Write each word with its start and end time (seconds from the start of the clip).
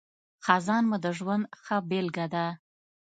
خزان 0.45 0.83
مې 0.89 0.97
د 1.03 1.07
ژوند 1.17 1.43
ښه 1.63 1.77
بیلګه 1.89 2.25
ده. 2.33 2.45